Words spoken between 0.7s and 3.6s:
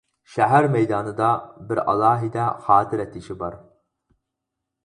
مەيدانىدا بىر ئالاھىدە خاتىرە تېشى